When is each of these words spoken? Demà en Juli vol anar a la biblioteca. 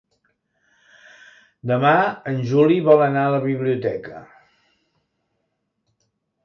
Demà 1.71 1.91
en 2.33 2.41
Juli 2.53 2.79
vol 2.89 3.05
anar 3.09 3.27
a 3.27 3.35
la 3.37 3.43
biblioteca. 3.45 4.27